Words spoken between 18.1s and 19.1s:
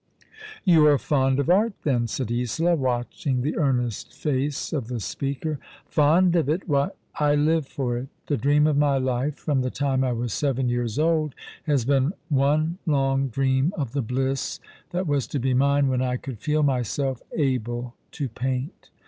to paint.